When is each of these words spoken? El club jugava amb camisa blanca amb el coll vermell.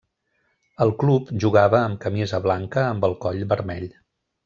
El 0.85 0.93
club 1.03 1.29
jugava 1.45 1.81
amb 1.83 2.01
camisa 2.07 2.43
blanca 2.49 2.89
amb 2.89 3.09
el 3.11 3.17
coll 3.27 3.47
vermell. 3.55 3.91